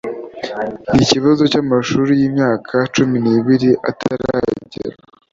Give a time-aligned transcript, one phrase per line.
[0.95, 4.97] n ikibazo cy amashuri y imyaka cumi n ibiri ataragera